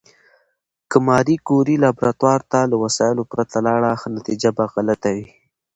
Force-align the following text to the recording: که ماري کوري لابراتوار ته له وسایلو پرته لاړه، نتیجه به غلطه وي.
که 0.89 0.97
ماري 1.07 1.35
کوري 1.47 1.75
لابراتوار 1.83 2.39
ته 2.51 2.59
له 2.71 2.75
وسایلو 2.83 3.23
پرته 3.31 3.57
لاړه، 3.67 3.91
نتیجه 4.17 4.49
به 4.57 4.63
غلطه 4.73 5.09
وي. 5.15 5.27